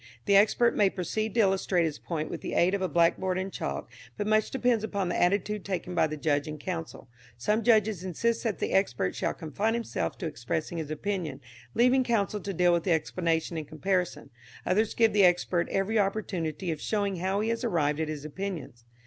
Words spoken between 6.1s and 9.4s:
judge and counsel. Some judges insist that the expert shall